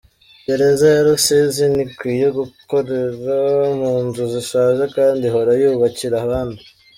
Gereza 0.45 0.85
ya 0.95 1.01
Rusizi 1.07 1.63
ntikwiye 1.73 2.27
gukorera 2.37 3.37
mu 3.79 3.93
nzu 4.05 4.23
zishaje 4.33 4.83
kandi 4.95 5.21
ihora 5.29 5.51
yubakira 5.61 6.15
abandi 6.25 6.61